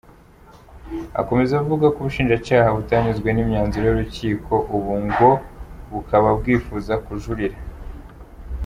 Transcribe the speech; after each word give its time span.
Akomeza 1.21 1.53
avuga 1.61 1.85
ko 1.93 1.97
ubushinjacyaha 2.01 2.69
butanyuzwe 2.77 3.29
n’imyanzuro 3.31 3.83
y’urukiko, 3.87 4.53
ubu 4.75 4.93
ngo 5.05 5.29
bukaba 5.91 6.29
bwifuza 6.39 6.93
kujurira. 7.05 7.57